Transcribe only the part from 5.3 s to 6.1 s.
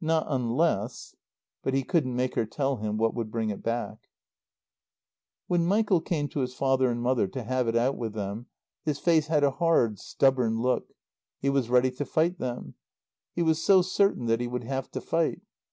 When Michael